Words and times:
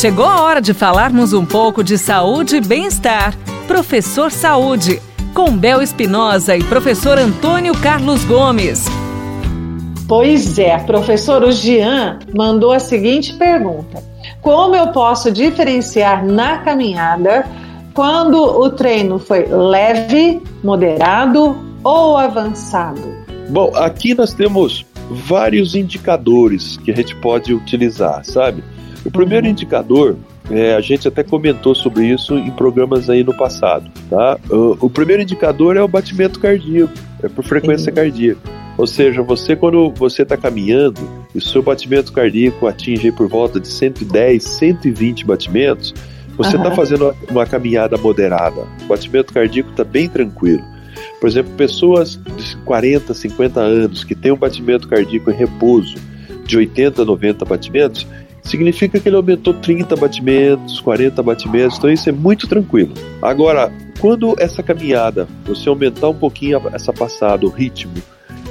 Chegou 0.00 0.24
a 0.24 0.40
hora 0.40 0.62
de 0.62 0.72
falarmos 0.72 1.34
um 1.34 1.44
pouco 1.44 1.84
de 1.84 1.98
saúde 1.98 2.56
e 2.56 2.60
bem-estar. 2.62 3.36
Professor 3.68 4.32
Saúde, 4.32 4.98
com 5.34 5.54
Bel 5.54 5.82
Espinosa 5.82 6.56
e 6.56 6.64
professor 6.64 7.18
Antônio 7.18 7.74
Carlos 7.82 8.24
Gomes. 8.24 8.86
Pois 10.08 10.58
é, 10.58 10.78
professor 10.78 11.44
o 11.44 11.52
Jean 11.52 12.18
mandou 12.34 12.72
a 12.72 12.78
seguinte 12.80 13.34
pergunta: 13.34 14.02
Como 14.40 14.74
eu 14.74 14.86
posso 14.86 15.30
diferenciar 15.30 16.24
na 16.24 16.56
caminhada 16.56 17.44
quando 17.92 18.36
o 18.42 18.70
treino 18.70 19.18
foi 19.18 19.44
leve, 19.48 20.42
moderado 20.64 21.58
ou 21.84 22.16
avançado? 22.16 23.02
Bom, 23.50 23.70
aqui 23.76 24.14
nós 24.14 24.32
temos 24.32 24.86
vários 25.10 25.74
indicadores 25.74 26.78
que 26.78 26.90
a 26.90 26.96
gente 26.96 27.14
pode 27.16 27.52
utilizar, 27.52 28.24
sabe? 28.24 28.64
O 29.04 29.10
primeiro 29.10 29.46
uhum. 29.46 29.52
indicador, 29.52 30.16
é, 30.50 30.74
a 30.74 30.80
gente 30.80 31.08
até 31.08 31.22
comentou 31.22 31.74
sobre 31.74 32.06
isso 32.06 32.34
em 32.34 32.50
programas 32.50 33.08
aí 33.08 33.24
no 33.24 33.34
passado, 33.34 33.90
tá? 34.08 34.38
O, 34.50 34.86
o 34.86 34.90
primeiro 34.90 35.22
indicador 35.22 35.76
é 35.76 35.82
o 35.82 35.88
batimento 35.88 36.38
cardíaco, 36.38 36.92
é 37.22 37.28
por 37.28 37.44
frequência 37.44 37.90
cardíaca. 37.92 38.40
Ou 38.76 38.86
seja, 38.86 39.22
você 39.22 39.54
quando 39.54 39.90
você 39.90 40.22
está 40.22 40.36
caminhando 40.36 41.00
e 41.34 41.38
o 41.38 41.42
seu 41.42 41.62
batimento 41.62 42.12
cardíaco 42.12 42.66
atinge 42.66 43.12
por 43.12 43.28
volta 43.28 43.60
de 43.60 43.68
110, 43.68 44.42
120 44.42 45.24
batimentos, 45.26 45.94
você 46.36 46.56
está 46.56 46.70
uhum. 46.70 46.74
fazendo 46.74 47.14
uma 47.30 47.44
caminhada 47.44 47.96
moderada. 47.98 48.66
O 48.82 48.86
batimento 48.86 49.32
cardíaco 49.32 49.70
está 49.70 49.84
bem 49.84 50.08
tranquilo. 50.08 50.64
Por 51.20 51.28
exemplo, 51.28 51.52
pessoas 51.52 52.18
de 52.36 52.56
40, 52.64 53.12
50 53.12 53.60
anos 53.60 54.04
que 54.04 54.14
têm 54.14 54.32
um 54.32 54.36
batimento 54.36 54.88
cardíaco 54.88 55.30
em 55.30 55.34
repouso 55.34 55.96
de 56.46 56.56
80, 56.56 57.04
90 57.04 57.44
batimentos, 57.44 58.06
significa 58.42 58.98
que 58.98 59.08
ele 59.08 59.16
aumentou 59.16 59.54
30 59.54 59.96
batimentos, 59.96 60.80
40 60.80 61.22
batimentos, 61.22 61.78
então 61.78 61.90
isso 61.90 62.08
é 62.08 62.12
muito 62.12 62.46
tranquilo. 62.46 62.94
Agora, 63.22 63.72
quando 63.98 64.34
essa 64.38 64.62
caminhada, 64.62 65.28
você 65.44 65.68
aumentar 65.68 66.08
um 66.08 66.14
pouquinho 66.14 66.60
essa 66.72 66.92
passada, 66.92 67.46
o 67.46 67.50
ritmo, 67.50 67.94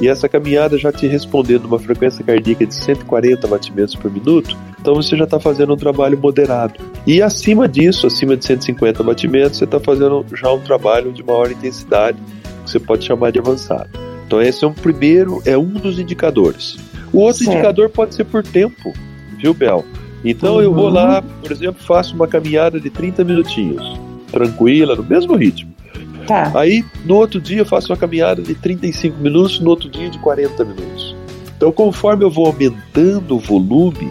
e 0.01 0.07
essa 0.07 0.29
caminhada 0.29 0.77
já 0.77 0.91
te 0.91 1.07
respondendo 1.07 1.65
uma 1.65 1.77
frequência 1.77 2.23
cardíaca 2.23 2.65
de 2.65 2.73
140 2.73 3.45
batimentos 3.47 3.95
por 3.95 4.09
minuto, 4.09 4.55
então 4.79 4.95
você 4.95 5.17
já 5.17 5.25
está 5.25 5.39
fazendo 5.39 5.73
um 5.73 5.77
trabalho 5.77 6.17
moderado. 6.17 6.79
E 7.05 7.21
acima 7.21 7.67
disso, 7.67 8.07
acima 8.07 8.37
de 8.37 8.45
150 8.45 9.03
batimentos, 9.03 9.57
você 9.57 9.65
está 9.65 9.79
fazendo 9.79 10.25
já 10.33 10.51
um 10.53 10.61
trabalho 10.61 11.11
de 11.11 11.21
maior 11.21 11.51
intensidade, 11.51 12.17
que 12.63 12.71
você 12.71 12.79
pode 12.79 13.05
chamar 13.05 13.31
de 13.31 13.39
avançado. 13.39 13.89
Então 14.25 14.41
esse 14.41 14.63
é 14.63 14.67
um 14.67 14.73
primeiro, 14.73 15.41
é 15.45 15.57
um 15.57 15.73
dos 15.73 15.99
indicadores. 15.99 16.77
O 17.11 17.19
outro 17.19 17.43
certo. 17.43 17.53
indicador 17.53 17.89
pode 17.89 18.15
ser 18.15 18.23
por 18.23 18.43
tempo 18.43 18.93
viu, 19.39 19.53
Bel? 19.53 19.85
Então 20.23 20.55
uhum. 20.55 20.61
eu 20.61 20.73
vou 20.73 20.89
lá, 20.89 21.21
por 21.21 21.51
exemplo, 21.51 21.81
faço 21.83 22.13
uma 22.13 22.27
caminhada 22.27 22.79
de 22.79 22.89
30 22.89 23.23
minutinhos, 23.23 23.99
tranquila, 24.31 24.95
no 24.95 25.03
mesmo 25.03 25.35
ritmo. 25.35 25.73
Tá. 26.27 26.51
Aí 26.53 26.85
no 27.05 27.15
outro 27.15 27.41
dia 27.41 27.59
eu 27.59 27.65
faço 27.65 27.91
uma 27.91 27.97
caminhada 27.97 28.41
de 28.41 28.53
35 28.53 29.17
minutos, 29.17 29.59
no 29.59 29.69
outro 29.69 29.89
dia 29.89 30.09
de 30.09 30.19
40 30.19 30.63
minutos. 30.63 31.15
Então, 31.57 31.71
conforme 31.71 32.23
eu 32.23 32.29
vou 32.29 32.45
aumentando 32.45 33.35
o 33.35 33.39
volume, 33.39 34.09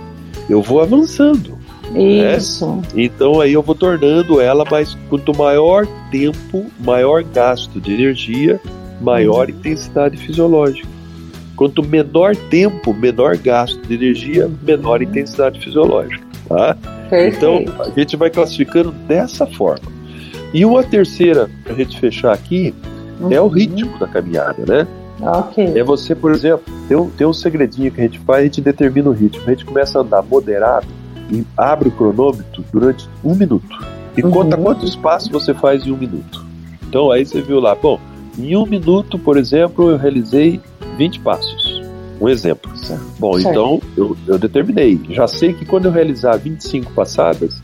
eu 0.51 0.61
vou 0.61 0.83
avançando. 0.83 1.57
Né? 1.91 2.37
Isso. 2.37 2.67
Né? 2.67 2.83
Então 2.97 3.41
aí 3.41 3.53
eu 3.53 3.63
vou 3.63 3.75
tornando 3.75 4.41
ela 4.41 4.65
mais 4.71 4.95
quanto 5.09 5.35
maior 5.37 5.87
tempo, 6.11 6.67
maior 6.79 7.23
gasto 7.23 7.81
de 7.81 7.95
energia, 7.95 8.61
maior 9.01 9.49
uhum. 9.49 9.55
intensidade 9.55 10.17
fisiológica. 10.17 10.98
Quanto 11.59 11.83
menor 11.83 12.37
tempo, 12.37 12.95
menor 12.95 13.37
gasto 13.37 13.81
de 13.87 13.95
energia, 13.95 14.49
menor 14.63 15.03
intensidade 15.03 15.59
fisiológica. 15.59 16.25
Tá? 16.49 16.77
Então, 17.27 17.65
a 17.81 17.91
gente 17.99 18.17
vai 18.17 18.31
classificando 18.31 18.93
dessa 18.93 19.45
forma. 19.45 19.91
E 20.55 20.65
uma 20.65 20.85
terceira, 20.85 21.51
para 21.65 21.73
a 21.73 21.77
gente 21.77 21.99
fechar 21.99 22.33
aqui, 22.33 22.73
uhum. 23.21 23.33
é 23.33 23.41
o 23.41 23.49
ritmo 23.49 23.99
da 23.99 24.07
caminhada, 24.07 24.65
né? 24.65 24.87
Okay. 25.21 25.77
É 25.77 25.83
você, 25.83 26.15
por 26.15 26.31
exemplo, 26.31 26.65
tem 26.87 26.97
um, 26.97 27.11
tem 27.11 27.27
um 27.27 27.33
segredinho 27.33 27.91
que 27.91 28.01
a 28.01 28.05
gente 28.05 28.21
faz, 28.21 28.41
a 28.41 28.45
gente 28.45 28.61
determina 28.61 29.11
o 29.11 29.13
ritmo. 29.13 29.43
A 29.47 29.51
gente 29.51 29.65
começa 29.65 29.99
a 29.99 30.03
andar 30.03 30.23
moderado 30.23 30.87
e 31.29 31.45
abre 31.57 31.89
o 31.89 31.93
cronômetro 31.93 32.65
durante 32.73 33.09
um 33.25 33.35
minuto. 33.35 33.77
E 34.17 34.23
uhum. 34.23 34.31
conta 34.31 34.57
quantos 34.57 34.95
passos 34.95 35.29
você 35.29 35.53
faz 35.53 35.85
em 35.85 35.91
um 35.91 35.97
minuto. 35.97 36.47
Então 36.89 37.11
aí 37.11 37.27
você 37.27 37.43
viu 37.43 37.59
lá, 37.59 37.75
bom, 37.75 37.99
em 38.39 38.57
um 38.57 38.65
minuto, 38.65 39.19
por 39.19 39.37
exemplo, 39.37 39.91
eu 39.91 39.97
realizei 39.97 40.61
20 40.99 41.21
passos. 41.21 41.83
Um 42.21 42.29
exemplo. 42.29 42.77
Certo. 42.77 43.05
Bom, 43.19 43.35
certo. 43.35 43.49
então 43.49 43.81
eu, 43.97 44.17
eu 44.27 44.39
determinei. 44.39 45.01
Já 45.11 45.29
sei 45.29 45.55
que 45.55 45.65
quando 45.65 45.87
eu 45.87 45.93
realizar 45.93 46.37
25 46.37 46.93
passadas, 46.93 47.61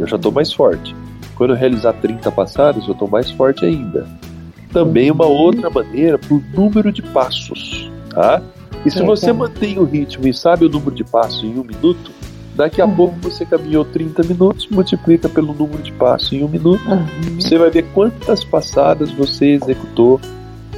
eu 0.00 0.06
já 0.06 0.16
estou 0.16 0.32
mais 0.32 0.52
forte. 0.52 0.96
Quando 1.36 1.50
eu 1.50 1.56
realizar 1.56 1.92
30 1.92 2.32
passadas, 2.32 2.86
eu 2.86 2.94
estou 2.94 3.06
mais 3.06 3.30
forte 3.30 3.64
ainda. 3.64 4.08
Também 4.72 5.10
uma 5.10 5.26
outra 5.26 5.68
maneira 5.70 6.18
para 6.18 6.34
o 6.34 6.42
número 6.54 6.90
de 6.90 7.02
passos. 7.02 7.90
Tá? 8.10 8.42
E 8.84 8.90
se 8.90 9.02
você 9.02 9.32
mantém 9.32 9.78
o 9.78 9.84
ritmo 9.84 10.26
e 10.26 10.32
sabe 10.32 10.64
o 10.64 10.68
número 10.68 10.92
de 10.92 11.04
passos 11.04 11.44
em 11.44 11.58
um 11.58 11.64
minuto, 11.64 12.10
daqui 12.54 12.80
a 12.80 12.86
uhum. 12.86 12.94
pouco 12.94 13.16
você 13.20 13.44
caminhou 13.44 13.84
30 13.84 14.22
minutos, 14.22 14.66
multiplica 14.68 15.28
pelo 15.28 15.52
número 15.52 15.82
de 15.82 15.92
passos 15.92 16.32
em 16.32 16.42
um 16.42 16.48
minuto, 16.48 16.82
uhum. 16.88 17.40
você 17.40 17.58
vai 17.58 17.70
ver 17.70 17.84
quantas 17.92 18.44
passadas 18.44 19.12
você 19.12 19.52
executou 19.52 20.20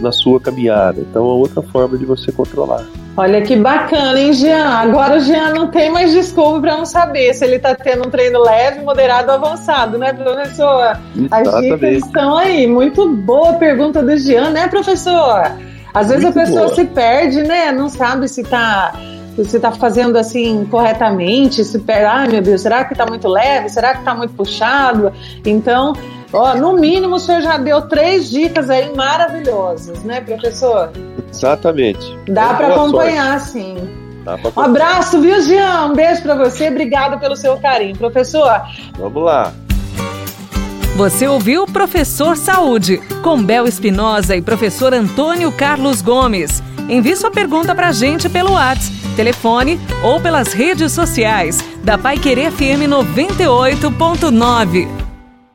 na 0.01 0.13
sua 0.13 0.41
caminhada. 0.41 1.01
Então 1.01 1.23
é 1.23 1.33
outra 1.33 1.63
forma 1.63 1.97
de 1.97 2.05
você 2.05 2.33
controlar. 2.33 2.85
Olha 3.17 3.43
que 3.43 3.57
bacana, 3.57 4.19
hein, 4.19 4.33
Jean? 4.33 4.67
Agora 4.67 5.17
o 5.17 5.21
Jean 5.21 5.53
não 5.53 5.69
tem 5.69 5.91
mais 5.91 6.13
desculpa 6.13 6.61
para 6.61 6.77
não 6.77 6.87
saber 6.87 7.35
se 7.35 7.45
ele 7.45 7.57
está 7.57 7.75
tendo 7.75 8.07
um 8.07 8.11
treino 8.11 8.41
leve, 8.41 8.81
moderado 8.83 9.31
ou 9.31 9.35
avançado, 9.35 9.99
né, 9.99 10.13
professor? 10.13 10.99
As 11.31 11.61
dicas 11.61 12.05
estão 12.05 12.37
aí. 12.37 12.67
Muito 12.67 13.09
boa 13.09 13.55
pergunta 13.55 14.03
do 14.03 14.17
Jean, 14.17 14.51
né, 14.51 14.69
professor? 14.69 15.53
Às 15.93 16.09
vezes 16.09 16.25
Muito 16.25 16.39
a 16.39 16.43
pessoa 16.43 16.65
boa. 16.67 16.75
se 16.75 16.85
perde, 16.85 17.43
né? 17.43 17.73
Não 17.73 17.89
sabe 17.89 18.29
se 18.29 18.43
está 18.43 18.93
se 19.45 19.57
está 19.57 19.73
fazendo 19.73 20.19
assim 20.19 20.67
corretamente, 20.67 21.65
se 21.65 21.79
perde, 21.79 22.05
ai 22.05 22.29
meu 22.29 22.43
Deus, 22.43 22.61
será 22.61 22.85
que 22.85 22.93
está 22.93 23.07
muito 23.07 23.27
leve? 23.27 23.71
Será 23.71 23.93
que 23.93 24.01
está 24.01 24.15
muito 24.15 24.35
puxado? 24.35 25.13
Então, 25.47 25.95
Ó, 26.33 26.55
no 26.55 26.75
mínimo, 26.75 27.17
o 27.17 27.19
senhor 27.19 27.43
já 27.43 27.57
deu 27.57 27.83
três 27.83 28.31
dicas 28.31 28.71
aí 28.71 28.95
maravilhosas, 28.95 30.05
né, 30.05 30.21
professor? 30.21 30.93
Exatamente. 31.29 32.17
Dá 32.29 32.55
para 32.55 32.75
acompanhar, 32.75 33.41
sorte. 33.41 33.53
sim. 33.53 33.77
Um 34.57 34.61
abraço, 34.61 35.21
viu, 35.21 35.43
Jean? 35.43 35.87
Um 35.87 35.95
beijo 35.95 36.23
para 36.23 36.37
você. 36.37 36.69
Obrigada 36.69 37.19
pelo 37.19 37.35
seu 37.35 37.57
carinho. 37.57 37.97
Professor? 37.97 38.63
Vamos 38.99 39.25
lá. 39.25 39.53
Você 40.97 41.27
ouviu 41.27 41.67
Professor 41.67 42.37
Saúde, 42.37 42.99
com 43.23 43.43
Bel 43.43 43.67
Espinosa 43.67 44.37
e 44.37 44.43
professor 44.43 44.93
Antônio 44.93 45.51
Carlos 45.51 46.03
Gomes. 46.03 46.63
Envie 46.89 47.17
sua 47.17 47.31
pergunta 47.31 47.75
para 47.75 47.89
a 47.89 47.93
gente 47.93 48.29
pelo 48.29 48.53
WhatsApp, 48.53 48.95
telefone 49.17 49.81
ou 50.03 50.21
pelas 50.21 50.53
redes 50.53 50.93
sociais 50.93 51.59
da 51.83 51.97
Pai 51.97 52.19
Querer 52.19 52.53
FM 52.53 52.91
98.9. 52.91 55.00